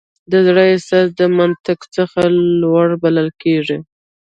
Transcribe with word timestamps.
د 0.31 0.33
زړه 0.47 0.63
احساس 0.73 1.07
د 1.19 1.21
منطق 1.39 1.79
څخه 1.95 2.19
لوړ 2.61 2.87
بلل 3.03 3.29
کېږي. 3.43 3.77